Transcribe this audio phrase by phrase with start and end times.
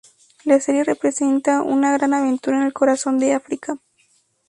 [0.45, 3.75] La serie representa una gran aventura en el corazón de África.